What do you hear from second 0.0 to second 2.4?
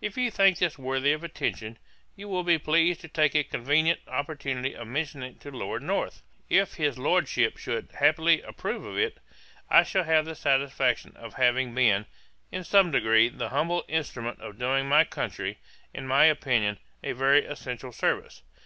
'If you think this worthy of attention, you